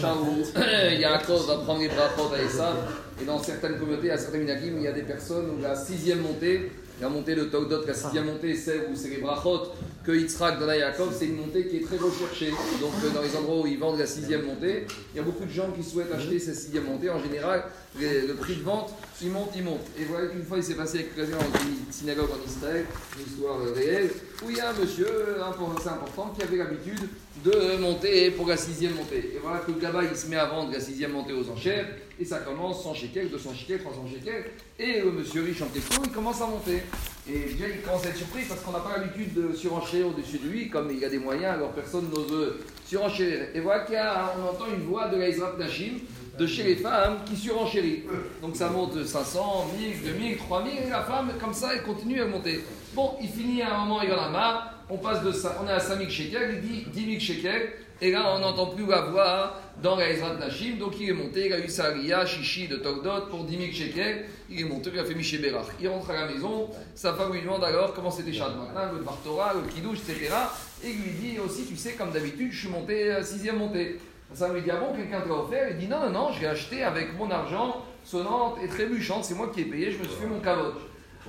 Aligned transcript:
paracha 0.00 0.20
où 0.20 0.98
Yaakov 1.00 1.46
va 1.46 1.56
prendre 1.58 1.80
les 1.80 1.88
brachot 1.88 2.32
à 2.34 2.42
Esav. 2.42 2.76
Et 3.20 3.24
dans 3.24 3.38
certaines 3.42 3.78
communautés, 3.78 4.10
à 4.10 4.18
certains 4.18 4.38
minagim, 4.38 4.74
il 4.76 4.82
y 4.82 4.86
a 4.86 4.92
des 4.92 5.02
personnes 5.02 5.50
où 5.50 5.62
la 5.62 5.74
sixième 5.74 6.20
montée, 6.20 6.72
la 7.00 7.08
montée 7.08 7.34
de 7.34 7.44
Togdot, 7.44 7.86
la 7.86 7.94
sixième 7.94 8.26
montée, 8.26 8.54
c'est 8.54 8.88
où 8.90 8.94
c'est 8.94 9.08
les 9.08 9.18
brachot 9.18 9.72
que 10.04 10.12
Yitzhak 10.12 10.58
donne 10.58 10.70
à 10.70 10.76
Yaakov, 10.76 11.14
c'est 11.16 11.26
une 11.26 11.36
montée 11.36 11.66
qui 11.66 11.76
est 11.76 11.84
très 11.84 11.96
recherchée. 11.96 12.50
Donc 12.80 12.92
euh, 13.04 13.10
dans 13.10 13.22
les 13.22 13.36
endroits 13.36 13.60
où 13.60 13.66
ils 13.66 13.78
vendent 13.78 13.98
la 13.98 14.06
sixième 14.06 14.46
montée, 14.46 14.86
il 15.12 15.16
y 15.16 15.20
a 15.20 15.22
beaucoup 15.22 15.44
de 15.44 15.50
gens 15.50 15.70
qui 15.72 15.82
souhaitent 15.82 16.12
acheter 16.12 16.38
cette 16.38 16.54
sixième 16.54 16.84
montée. 16.84 17.10
En 17.10 17.22
général, 17.22 17.64
le 17.98 18.32
prix 18.34 18.56
de 18.56 18.62
vente, 18.62 18.94
il 19.20 19.30
monte, 19.30 19.50
il 19.54 19.64
monte. 19.64 19.86
Et 19.98 20.04
voilà 20.04 20.28
qu'une 20.28 20.44
fois, 20.44 20.56
il 20.56 20.64
s'est 20.64 20.74
passé 20.74 21.00
avec 21.00 21.14
quelqu'un 21.14 21.36
dans 21.36 21.60
une 21.60 21.92
synagogue 21.92 22.30
en 22.30 22.48
Israël, 22.48 22.86
une 23.18 23.32
histoire 23.32 23.60
euh, 23.60 23.72
réelle, 23.74 24.10
où 24.44 24.50
il 24.50 24.56
y 24.56 24.60
a 24.60 24.70
un 24.70 24.72
monsieur, 24.72 25.06
euh, 25.06 25.76
assez 25.76 25.88
important, 25.88 26.32
qui 26.36 26.42
avait 26.42 26.56
l'habitude 26.56 27.08
de 27.44 27.76
monter 27.78 28.30
pour 28.30 28.46
la 28.46 28.56
sixième 28.56 28.94
montée. 28.94 29.32
Et 29.34 29.40
voilà 29.42 29.60
que 29.60 29.70
le 29.70 29.78
gaba, 29.78 30.02
il 30.04 30.16
se 30.16 30.26
met 30.28 30.36
à 30.36 30.46
vendre 30.46 30.72
la 30.72 30.80
sixième 30.80 31.12
montée 31.12 31.32
aux 31.32 31.48
enchères, 31.50 31.86
et 32.18 32.24
ça 32.24 32.38
commence 32.38 32.82
100 32.82 32.94
shekels, 32.94 33.30
200 33.30 33.50
shekels, 33.54 33.80
300 33.80 34.06
shekels, 34.14 34.44
et 34.78 35.00
le 35.00 35.10
monsieur 35.10 35.42
riche 35.42 35.62
en 35.62 35.68
question, 35.68 36.02
il 36.04 36.10
commence 36.10 36.40
à 36.40 36.46
monter. 36.46 36.82
Et 37.28 37.52
déjà, 37.52 37.68
il 37.68 37.82
commence 37.82 38.04
à 38.06 38.08
être 38.08 38.16
surpris 38.16 38.42
parce 38.48 38.60
qu'on 38.60 38.72
n'a 38.72 38.80
pas 38.80 38.98
l'habitude 38.98 39.34
de 39.34 39.54
surenchérir 39.54 40.08
au-dessus 40.08 40.38
de 40.38 40.48
lui, 40.48 40.70
comme 40.70 40.90
il 40.90 40.98
y 40.98 41.04
a 41.04 41.08
des 41.08 41.18
moyens, 41.18 41.54
alors 41.54 41.72
personne 41.72 42.08
n'ose 42.08 42.54
surenchérir. 42.86 43.48
Et 43.54 43.60
voilà 43.60 43.84
qu'on 43.84 44.42
entend 44.48 44.66
une 44.74 44.82
voix 44.82 45.08
de 45.08 45.18
l'Aizrat 45.18 45.54
Nashim, 45.58 45.98
de 46.40 46.46
chez 46.46 46.62
les 46.62 46.76
femmes, 46.76 47.18
qui 47.26 47.36
surenchérit. 47.36 48.04
Donc 48.40 48.56
ça 48.56 48.70
monte 48.70 48.96
de 48.96 49.04
500, 49.04 49.72
1000, 49.78 50.12
2000, 50.14 50.38
3000, 50.38 50.72
et 50.86 50.90
la 50.90 51.02
femme, 51.02 51.32
comme 51.38 51.52
ça, 51.52 51.68
elle 51.74 51.82
continue 51.82 52.22
à 52.22 52.26
monter. 52.26 52.64
Bon, 52.94 53.12
il 53.20 53.28
finit 53.28 53.60
à 53.60 53.74
un 53.74 53.84
moment, 53.84 54.00
il 54.00 54.10
en 54.10 54.22
a 54.22 54.30
marre, 54.30 54.74
on 54.88 54.96
passe 54.96 55.22
de 55.22 55.32
ça, 55.32 55.58
on 55.62 55.68
est 55.68 55.72
à 55.72 55.78
5000 55.78 56.10
shekels, 56.10 56.54
il 56.54 56.60
dit 56.62 56.86
10 56.90 57.06
000 57.18 57.20
shekels, 57.20 57.72
et 58.00 58.10
là, 58.10 58.34
on 58.34 58.38
n'entend 58.38 58.68
plus 58.68 58.86
la 58.86 59.02
voix 59.02 59.60
dans 59.82 59.96
la 59.96 60.08
Ezrat 60.08 60.36
Nashim, 60.36 60.78
donc 60.78 60.98
il 60.98 61.10
est 61.10 61.12
monté, 61.12 61.46
il 61.46 61.52
a 61.52 61.58
eu 61.58 61.68
sa 61.68 61.88
Aliyah, 61.88 62.24
Chichi 62.24 62.68
de 62.68 62.76
Togdot 62.76 63.26
pour 63.28 63.44
10 63.44 63.58
000 63.58 63.72
shekels, 63.72 64.24
il 64.48 64.62
est 64.62 64.64
monté, 64.64 64.90
il 64.94 64.98
a 64.98 65.04
fait 65.04 65.14
Miché 65.14 65.36
Berach. 65.36 65.66
Il 65.78 65.88
rentre 65.88 66.08
à 66.08 66.14
la 66.14 66.32
maison, 66.32 66.70
sa 66.94 67.12
femme 67.12 67.34
lui 67.34 67.42
demande 67.42 67.64
alors 67.64 67.92
comment 67.92 68.10
c'était 68.10 68.32
Shabbat 68.32 68.94
le 68.94 69.04
Bartora, 69.04 69.52
le 69.52 69.70
Kidouche, 69.70 69.98
etc. 70.08 70.34
Et 70.82 70.88
il 70.88 71.02
lui 71.02 71.10
dit 71.20 71.38
aussi, 71.38 71.66
tu 71.66 71.76
sais, 71.76 71.92
comme 71.92 72.12
d'habitude, 72.12 72.50
je 72.50 72.60
suis 72.60 72.68
monté 72.68 73.10
à 73.10 73.22
sixième 73.22 73.58
montée. 73.58 73.98
Femme 74.34 74.54
lui 74.54 74.62
dit, 74.62 74.70
ah 74.70 74.76
bon, 74.76 74.94
quelqu'un 74.94 75.20
te 75.20 75.28
l'a 75.28 75.34
offert 75.34 75.68
Il 75.70 75.78
dit, 75.78 75.88
non, 75.88 76.00
non, 76.00 76.10
non, 76.10 76.32
je 76.32 76.40
l'ai 76.40 76.46
acheté 76.46 76.82
avec 76.82 77.16
mon 77.18 77.30
argent 77.30 77.84
sonnante 78.04 78.58
et 78.62 78.68
trébuchante, 78.68 79.24
c'est 79.24 79.34
moi 79.34 79.50
qui 79.52 79.62
ai 79.62 79.64
payé, 79.64 79.90
je 79.90 79.98
me 79.98 80.04
suis 80.04 80.16
fait 80.20 80.26
mon 80.26 80.40
carotte. 80.40 80.80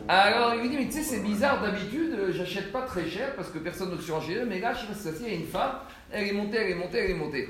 Alors 0.07 0.53
il 0.55 0.61
lui 0.61 0.69
dit, 0.69 0.77
mais 0.77 0.85
tu 0.85 0.94
sais, 0.94 1.03
c'est 1.03 1.19
bizarre, 1.19 1.61
d'habitude, 1.61 2.13
euh, 2.17 2.31
j'achète 2.31 2.72
pas 2.72 2.83
très 2.83 3.05
cher 3.07 3.35
parce 3.35 3.49
que 3.49 3.59
personne 3.59 3.91
ne 3.91 3.97
surenchérit, 3.97 4.45
mais 4.47 4.59
là, 4.59 4.73
je 4.73 4.81
sais 4.81 4.88
pas 4.88 4.94
si 4.94 5.03
ça 5.03 5.09
il 5.27 5.33
y 5.33 5.35
a 5.35 5.39
une 5.39 5.45
femme, 5.45 5.73
elle 6.11 6.27
est 6.27 6.33
montée, 6.33 6.57
elle 6.57 6.72
est 6.72 6.75
montée, 6.75 6.97
elle 6.99 7.11
est 7.11 7.16
montée. 7.16 7.49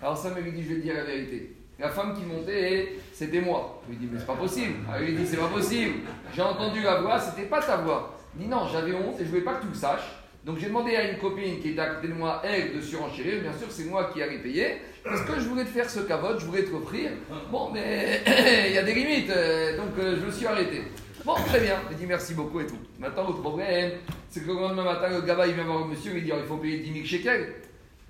Alors 0.00 0.16
Sam 0.16 0.34
lui 0.38 0.52
dit, 0.52 0.62
je 0.62 0.68
vais 0.68 0.74
te 0.76 0.80
dire 0.80 0.94
la 0.94 1.04
vérité. 1.04 1.56
La 1.78 1.88
femme 1.88 2.14
qui 2.14 2.24
montait, 2.24 2.96
c'était 3.12 3.40
moi. 3.40 3.82
Il 3.88 3.92
lui 3.92 4.06
dit, 4.06 4.08
mais 4.12 4.18
c'est 4.18 4.26
pas 4.26 4.34
possible. 4.34 4.74
Alors 4.88 5.02
il 5.02 5.14
lui 5.14 5.22
dit, 5.22 5.26
c'est 5.26 5.36
pas 5.36 5.48
possible. 5.48 5.94
J'ai 6.34 6.42
entendu 6.42 6.82
la 6.82 7.00
voix, 7.00 7.18
c'était 7.18 7.48
pas 7.48 7.60
ta 7.60 7.76
voix. 7.76 8.16
Il 8.36 8.44
dit, 8.44 8.48
non, 8.48 8.66
j'avais 8.72 8.94
honte 8.94 9.20
et 9.20 9.24
je 9.24 9.28
voulais 9.28 9.42
pas 9.42 9.54
que 9.54 9.62
tu 9.62 9.68
le 9.68 9.74
saches. 9.74 10.23
Donc 10.44 10.58
j'ai 10.58 10.66
demandé 10.66 10.94
à 10.94 11.10
une 11.10 11.18
copine 11.18 11.58
qui 11.60 11.70
était 11.70 11.80
à 11.80 11.86
côté 11.94 12.08
de 12.08 12.12
moi, 12.12 12.42
elle, 12.44 12.76
de 12.76 12.80
surenchérir. 12.80 13.40
Bien 13.40 13.52
sûr, 13.52 13.66
c'est 13.70 13.84
moi 13.84 14.10
qui 14.12 14.22
allais 14.22 14.38
payer. 14.38 14.76
Parce 15.02 15.22
que 15.22 15.40
je 15.40 15.48
voulais 15.48 15.64
te 15.64 15.70
faire 15.70 15.88
ce 15.88 16.00
cavote, 16.00 16.40
je 16.40 16.46
voulais 16.46 16.64
te 16.64 16.74
offrir. 16.74 17.10
Bon, 17.50 17.70
mais 17.72 18.20
il 18.68 18.74
y 18.74 18.78
a 18.78 18.82
des 18.82 18.94
limites. 18.94 19.30
euh, 19.30 19.76
donc 19.76 19.98
euh, 19.98 20.16
je 20.20 20.26
me 20.26 20.30
suis 20.30 20.46
arrêté. 20.46 20.82
Bon, 21.24 21.34
très 21.34 21.60
bien. 21.60 21.76
Il 21.90 21.96
dit 21.96 22.06
merci 22.06 22.34
beaucoup 22.34 22.60
et 22.60 22.66
tout. 22.66 22.76
Maintenant, 22.98 23.26
le 23.28 23.34
problème, 23.40 23.92
c'est 24.28 24.40
que 24.40 24.48
le 24.48 24.54
lendemain 24.54 24.84
matin, 24.84 25.08
le 25.08 25.22
gars, 25.22 25.46
il 25.46 25.54
vient 25.54 25.64
voir 25.64 25.80
le 25.80 25.86
monsieur, 25.86 26.12
il 26.14 26.24
dit, 26.24 26.30
il 26.36 26.46
faut 26.46 26.58
payer 26.58 26.78
10 26.78 26.92
000 26.92 27.06
shekels. 27.06 27.54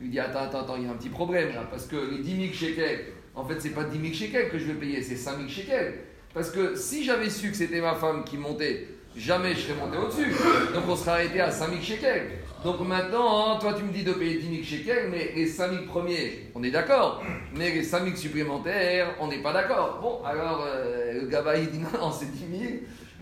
Il 0.01 0.11
dit 0.11 0.19
attends, 0.19 0.41
attends, 0.41 0.63
attends, 0.63 0.77
il 0.77 0.85
y 0.85 0.87
a 0.87 0.91
un 0.91 0.97
petit 0.97 1.09
problème 1.11 1.55
là, 1.55 1.69
parce 1.71 1.87
que 1.87 1.95
les 1.95 2.19
10 2.19 2.49
000 2.49 2.53
shekels, 2.53 3.05
en 3.37 3.45
fait, 3.45 3.61
c'est 3.61 3.71
pas 3.71 3.85
10 3.85 4.01
000 4.01 4.13
shekels 4.13 4.51
que 4.51 4.59
je 4.59 4.65
vais 4.65 4.75
payer, 4.75 5.01
c'est 5.03 5.15
5 5.15 5.37
000 5.37 5.49
shekels. 5.49 5.95
Parce 6.35 6.51
que 6.51 6.75
si 6.75 7.05
j'avais 7.05 7.31
su 7.31 7.51
que 7.51 7.57
c'était 7.57 7.81
ma 7.81 7.95
femme 7.95 8.25
qui 8.25 8.37
montait, 8.37 8.89
jamais 9.17 9.55
je 9.55 9.61
serais 9.61 9.75
monté 9.75 9.97
au-dessus. 9.99 10.35
Donc 10.75 10.85
on 10.89 10.97
serait 10.97 11.11
arrêté 11.11 11.41
à 11.41 11.51
5 11.51 11.71
000 11.71 11.81
shekels. 11.83 12.31
Donc 12.65 12.81
maintenant, 12.81 13.53
hein, 13.53 13.59
toi 13.61 13.75
tu 13.75 13.85
me 13.85 13.93
dis 13.93 14.03
de 14.03 14.13
payer 14.13 14.39
10 14.39 14.51
000 14.51 14.65
shekels, 14.65 15.09
mais 15.11 15.33
les 15.35 15.47
5 15.47 15.71
000 15.71 15.85
premiers, 15.85 16.51
on 16.55 16.63
est 16.63 16.71
d'accord. 16.71 17.23
Mais 17.55 17.71
les 17.71 17.83
5 17.83 18.05
000 18.05 18.17
supplémentaires, 18.17 19.15
on 19.21 19.29
n'est 19.29 19.43
pas 19.43 19.53
d'accord. 19.53 19.99
Bon, 20.01 20.25
alors 20.25 20.65
euh, 20.67 21.21
le 21.21 21.27
gaba 21.27 21.57
il 21.57 21.71
dit 21.71 21.79
non, 21.93 21.99
non, 22.01 22.13
c'est 22.13 22.31
10 22.31 22.59
000. 22.59 22.73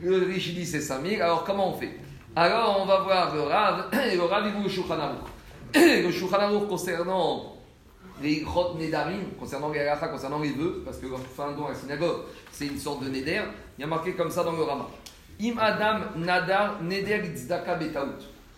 Le 0.03 0.27
riche 0.27 0.55
dit 0.55 0.67
c'est 0.67 0.81
5 0.81 1.05
000. 1.05 1.22
Alors 1.22 1.44
comment 1.44 1.75
on 1.75 1.78
fait? 1.78 1.91
Alors 2.34 2.78
on 2.81 2.87
va 2.87 3.00
voir 3.00 3.34
le 3.34 3.43
Rav, 3.43 3.88
et 4.11 4.17
le 4.17 4.22
Rav 4.22 4.47
il 4.47 4.53
vous 4.53 4.62
le 4.62 4.69
Shulchan 4.69 4.97
le 5.75 6.11
Shulchan 6.11 6.67
concernant 6.69 7.56
les 8.22 8.44
Chot 8.44 8.75
Nedarim, 8.78 9.33
concernant 9.38 9.71
les 9.71 9.81
concernant 10.11 10.38
les 10.38 10.50
vœux, 10.50 10.83
parce 10.84 10.99
que 10.99 11.06
quand 11.06 11.17
on 11.17 11.43
fait 11.43 11.50
un 11.50 11.53
don 11.53 11.67
à 11.67 11.71
la 11.71 11.75
synagogue, 11.75 12.22
c'est 12.50 12.67
une 12.67 12.78
sorte 12.78 13.05
de 13.05 13.09
Neder, 13.09 13.43
il 13.78 13.81
y 13.81 13.84
a 13.84 13.87
marqué 13.87 14.12
comme 14.12 14.31
ça 14.31 14.44
dans 14.44 14.53
le 14.53 14.62
Rama. 14.62 14.88
Im 15.43 15.59
Adam 15.59 16.03
Nadar 16.17 16.81
Neder. 16.83 17.21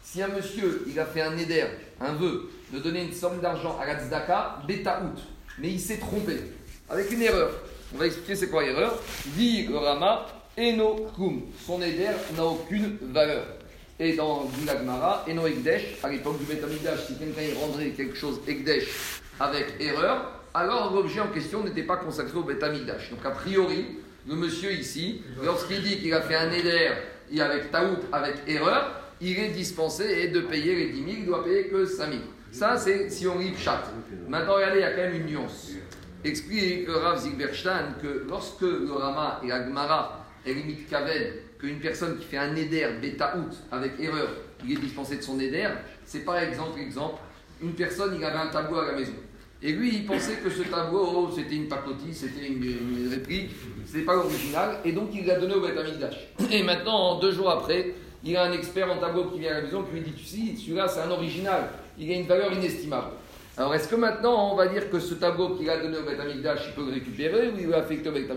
Si 0.02 0.22
un 0.22 0.28
monsieur, 0.28 0.84
il 0.86 1.00
a 1.00 1.06
fait 1.06 1.22
un 1.22 1.30
Neder, 1.30 1.64
un 1.98 2.12
vœu, 2.12 2.50
de 2.74 2.78
donner 2.78 3.04
une 3.04 3.12
somme 3.12 3.40
d'argent 3.40 3.78
à 3.80 3.86
la 3.86 3.98
Tzedaka, 3.98 4.58
Betaout, 4.68 5.18
mais 5.58 5.70
il 5.70 5.80
s'est 5.80 5.96
trompé, 5.96 6.36
avec 6.90 7.10
une 7.10 7.22
erreur. 7.22 7.52
On 7.94 7.96
va 7.96 8.04
expliquer 8.04 8.34
c'est 8.34 8.50
quoi 8.50 8.62
l'erreur. 8.64 9.00
Dit 9.28 9.66
Rama, 9.72 10.26
Eno 10.58 11.06
Kum. 11.16 11.44
Son 11.64 11.78
Neder 11.78 12.10
n'a 12.36 12.44
aucune 12.44 12.98
valeur. 13.00 13.46
Et 13.98 14.12
dans 14.12 14.44
Gulagmara, 14.44 15.24
Eno 15.26 15.46
Ekdesh, 15.46 15.96
à 16.02 16.10
l'époque 16.10 16.38
du 16.38 16.44
Betamigdash, 16.44 17.06
si 17.06 17.16
quelqu'un 17.16 17.58
rendrait 17.60 17.90
quelque 17.90 18.16
chose 18.16 18.40
Ekdesh 18.46 19.20
avec 19.40 19.76
erreur, 19.80 20.32
alors 20.52 20.92
l'objet 20.92 21.20
en 21.20 21.28
question 21.28 21.64
n'était 21.64 21.84
pas 21.84 21.96
consacré 21.96 22.36
au 22.36 22.42
Betamigdash. 22.42 23.10
Donc 23.10 23.24
a 23.24 23.30
priori, 23.30 23.86
le 24.26 24.34
monsieur 24.34 24.72
ici, 24.72 25.22
lorsqu'il 25.42 25.82
dit 25.82 25.98
qu'il 25.98 26.14
a 26.14 26.22
fait 26.22 26.34
un 26.34 26.48
Neder 26.48 26.92
et 27.30 27.40
avec 27.40 27.70
Taout, 27.70 27.98
avec 28.12 28.36
erreur, 28.46 29.02
il 29.20 29.38
est 29.38 29.50
dispensé 29.50 30.28
de 30.28 30.40
payer 30.40 30.74
les 30.76 30.88
10 30.92 30.98
000, 30.98 31.08
il 31.18 31.26
doit 31.26 31.44
payer 31.44 31.68
que 31.68 31.84
5 31.84 32.10
000. 32.10 32.22
Ça, 32.50 32.76
c'est 32.76 33.10
si 33.10 33.26
on 33.26 33.38
lit 33.38 33.50
Pshat. 33.50 33.82
Maintenant, 34.28 34.54
regardez, 34.54 34.78
il 34.78 34.82
y 34.82 34.84
a 34.84 34.92
quand 34.92 35.02
même 35.02 35.16
une 35.16 35.26
nuance. 35.26 35.72
Explique 36.24 36.86
le 36.86 36.96
Rav 36.96 37.20
Zilberstein 37.20 37.96
que 38.00 38.24
lorsque 38.28 38.62
le 38.62 38.92
Rama 38.92 39.40
et 39.44 39.48
la 39.48 39.64
Gemara 39.64 40.24
est 40.46 40.54
limite 40.54 40.88
Kaven, 40.88 41.32
qu'une 41.58 41.80
personne 41.80 42.18
qui 42.18 42.24
fait 42.24 42.38
un 42.38 42.52
Neder 42.52 42.88
Betaout 43.02 43.50
avec 43.70 43.92
erreur, 43.98 44.28
il 44.64 44.72
est 44.72 44.80
dispensé 44.80 45.16
de 45.16 45.22
son 45.22 45.36
Neder, 45.36 45.68
c'est 46.04 46.24
par 46.24 46.38
exemple, 46.38 46.80
exemple, 46.80 47.20
une 47.62 47.74
personne, 47.74 48.14
il 48.16 48.24
avait 48.24 48.38
un 48.38 48.48
tableau 48.48 48.78
à 48.78 48.86
la 48.86 48.92
maison. 48.92 49.12
Et 49.66 49.72
lui, 49.72 49.94
il 49.94 50.04
pensait 50.04 50.34
que 50.34 50.50
ce 50.50 50.62
tableau, 50.64 51.30
c'était 51.34 51.54
une 51.54 51.68
pacotille, 51.68 52.12
c'était 52.12 52.48
une, 52.48 53.08
réplique, 53.10 53.50
c'était 53.86 54.04
pas 54.04 54.14
l'original, 54.14 54.76
et 54.84 54.92
donc 54.92 55.08
il 55.14 55.24
l'a 55.24 55.38
donné 55.38 55.54
au 55.54 55.62
Beth. 55.62 55.72
Et 56.52 56.62
maintenant, 56.62 57.18
deux 57.18 57.32
jours 57.32 57.48
après, 57.48 57.94
il 58.22 58.36
a 58.36 58.44
un 58.44 58.52
expert 58.52 58.92
en 58.92 58.98
tableau 58.98 59.24
qui 59.30 59.38
vient 59.38 59.52
à 59.52 59.54
la 59.54 59.62
maison, 59.62 59.82
qui 59.82 59.92
lui 59.92 60.02
dit, 60.02 60.12
tu 60.12 60.24
sais, 60.26 60.56
celui-là, 60.60 60.86
c'est 60.86 61.00
un 61.00 61.10
original, 61.10 61.70
il 61.98 62.10
a 62.10 62.14
une 62.14 62.26
valeur 62.26 62.52
inestimable. 62.52 63.12
Alors, 63.56 63.74
est-ce 63.74 63.88
que 63.88 63.96
maintenant, 63.96 64.52
on 64.52 64.54
va 64.54 64.66
dire 64.66 64.90
que 64.90 65.00
ce 65.00 65.14
tableau 65.14 65.56
qu'il 65.56 65.70
a 65.70 65.78
donné 65.78 65.96
au 65.96 66.02
Beth 66.02 66.20
il 66.26 66.74
peut 66.74 66.84
le 66.84 66.92
récupérer 66.92 67.48
ou 67.48 67.58
il 67.58 67.68
va 67.68 67.78
affecter 67.78 68.10
au 68.10 68.12
Beth 68.12 68.30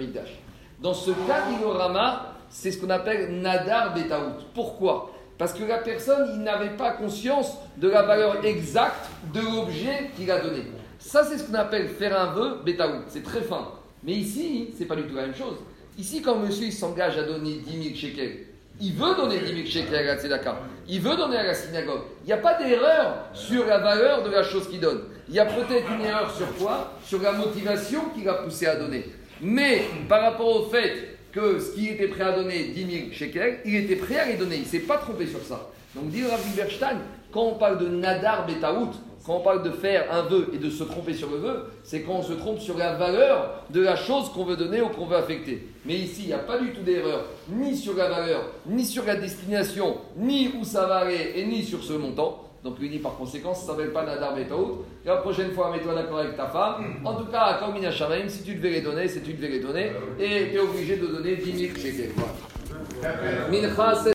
Dans 0.82 0.94
ce 0.94 1.12
cas, 1.12 1.44
Rama, 1.62 2.36
c'est 2.50 2.72
ce 2.72 2.80
qu'on 2.80 2.90
appelle 2.90 3.42
Nadar 3.42 3.94
Betaout. 3.94 4.46
Pourquoi? 4.54 5.12
Parce 5.38 5.54
que 5.54 5.64
la 5.64 5.78
personne, 5.78 6.30
il 6.34 6.42
n'avait 6.42 6.76
pas 6.76 6.92
conscience 6.92 7.58
de 7.78 7.90
la 7.90 8.02
valeur 8.02 8.44
exacte 8.44 9.06
de 9.34 9.42
l'objet 9.42 10.12
qu'il 10.16 10.32
a 10.32 10.40
donné. 10.40 10.64
Ça, 11.00 11.24
c'est 11.24 11.38
ce 11.38 11.44
qu'on 11.44 11.54
appelle 11.54 11.90
faire 11.90 12.20
un 12.20 12.34
vœu 12.34 12.60
Betaout. 12.66 13.04
C'est 13.08 13.24
très 13.24 13.42
fin. 13.42 13.70
Mais 14.04 14.14
ici, 14.14 14.74
c'est 14.78 14.86
pas 14.86 14.96
du 14.96 15.04
tout 15.04 15.16
la 15.16 15.24
même 15.24 15.36
chose. 15.36 15.58
Ici, 15.98 16.22
quand 16.22 16.38
monsieur 16.38 16.72
s'engage 16.72 17.18
à 17.18 17.24
donner 17.24 17.58
10 17.66 17.84
000 17.84 17.96
shekels, 17.96 18.46
il 18.80 18.94
veut 18.94 19.16
donner 19.16 19.40
10 19.40 19.56
000 19.56 19.68
shekels 19.68 19.96
à 19.96 20.04
la 20.04 20.18
tzedaka. 20.18 20.56
Il 20.88 21.02
veut 21.02 21.16
donner 21.16 21.38
à 21.38 21.44
la 21.44 21.54
synagogue. 21.54 22.02
Il 22.24 22.28
n'y 22.28 22.34
a 22.34 22.38
pas 22.38 22.56
d'erreur 22.56 23.18
sur 23.34 23.66
la 23.66 23.80
valeur 23.80 24.24
de 24.24 24.30
la 24.30 24.44
chose 24.44 24.68
qu'il 24.70 24.80
donne. 24.80 25.02
Il 25.30 25.36
y 25.36 25.40
a 25.40 25.46
peut-être 25.46 25.92
une 25.92 26.06
erreur 26.06 26.36
sur 26.36 26.56
quoi? 26.56 26.94
Sur 27.04 27.22
la 27.22 27.34
motivation 27.34 28.02
qui 28.16 28.24
l'a 28.24 28.36
poussé 28.36 28.68
à 28.68 28.76
donner. 28.76 29.06
Mais 29.42 29.84
par 30.10 30.22
rapport 30.22 30.48
au 30.48 30.64
fait 30.70 31.18
que 31.32 31.60
ce 31.60 31.74
qu'il 31.74 31.90
était 31.90 32.08
prêt 32.08 32.24
à 32.24 32.32
donner, 32.32 32.72
10 32.74 32.92
000 32.92 33.12
shekels, 33.12 33.60
il 33.66 33.76
était 33.76 33.96
prêt 33.96 34.18
à 34.18 34.26
les 34.26 34.38
donner. 34.38 34.56
Il 34.56 34.62
ne 34.64 34.68
s'est 34.68 34.80
pas 34.80 34.98
trompé 34.98 35.28
sur 35.28 35.42
ça. 35.42 35.70
Donc, 35.96 36.10
dit 36.10 36.24
Rav 36.24 36.42
Berstein, 36.56 36.98
quand 37.32 37.44
on 37.44 37.56
parle 37.56 37.78
de 37.80 37.88
Nadar 37.88 38.46
Betaout, 38.46 38.92
quand 39.26 39.36
on 39.36 39.40
parle 39.42 39.62
de 39.62 39.72
faire 39.72 40.06
un 40.14 40.22
vœu 40.22 40.50
et 40.54 40.58
de 40.58 40.70
se 40.70 40.84
tromper 40.86 41.14
sur 41.14 41.30
le 41.30 41.38
vœu, 41.38 41.66
c'est 41.84 42.02
quand 42.02 42.14
on 42.14 42.24
se 42.24 42.32
trompe 42.32 42.60
sur 42.60 42.78
la 42.78 42.94
valeur 42.94 43.66
de 43.70 43.82
la 43.82 43.98
chose 43.98 44.30
qu'on 44.30 44.46
veut 44.46 44.56
donner 44.56 44.82
ou 44.82 44.88
qu'on 44.88 45.06
veut 45.06 45.18
affecter. 45.18 45.68
Mais 45.86 45.96
ici, 45.96 46.22
il 46.22 46.28
n'y 46.28 46.34
a 46.34 46.40
pas 46.40 46.58
du 46.58 46.72
tout 46.72 46.82
d'erreur, 46.82 47.26
ni 47.50 47.76
sur 47.76 47.94
la 47.96 48.08
valeur, 48.08 48.44
ni 48.66 48.86
sur 48.86 49.04
la 49.04 49.16
destination, 49.18 49.98
ni 50.16 50.52
où 50.58 50.64
ça 50.64 50.86
va 50.86 51.00
aller, 51.00 51.34
et 51.36 51.46
ni 51.46 51.62
sur 51.64 51.84
ce 51.84 51.92
montant. 51.94 52.47
Donc 52.64 52.80
lui 52.80 52.90
dit 52.90 53.00
par 53.00 53.16
conséquent, 53.16 53.54
ça 53.54 53.62
ne 53.64 53.68
s'appelle 53.78 53.94
pas 53.94 54.04
Nadar 54.06 54.36
Betaout. 54.36 54.84
Et 55.06 55.08
la 55.08 55.18
prochaine 55.18 55.52
fois, 55.52 55.72
mets-toi 55.72 55.94
d'accord 55.96 56.20
avec 56.20 56.36
ta 56.36 56.48
femme. 56.48 56.96
En 57.06 57.16
tout 57.16 57.26
cas, 57.32 57.58
comme 57.60 57.74
Mina 57.74 57.92
Shamaim, 57.92 58.28
si 58.28 58.44
tu 58.44 58.56
devais 58.56 58.72
les 58.72 58.82
donner, 58.82 59.08
c'est 59.08 59.22
tu 59.22 59.34
devais 59.34 59.50
les 59.50 59.60
donner. 59.60 59.92
Et 60.20 60.50
tu 60.50 60.58
es 60.58 60.60
obligé 60.60 60.98
de 60.98 61.08
donner 61.08 61.36
10 61.36 61.58
000 61.68 61.76
shekels. 61.78 62.12
Voilà. 62.16 62.34